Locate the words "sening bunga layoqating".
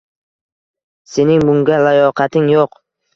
1.15-2.49